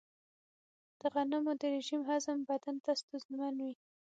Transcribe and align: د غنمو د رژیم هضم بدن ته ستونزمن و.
د 0.99 1.01
غنمو 1.13 1.53
د 1.61 1.63
رژیم 1.75 2.01
هضم 2.09 2.37
بدن 2.49 2.75
ته 2.85 2.91
ستونزمن 3.01 3.55
و. 3.63 3.67